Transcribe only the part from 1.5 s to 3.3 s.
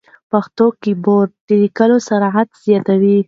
لیکلو سرعت زیاتوي.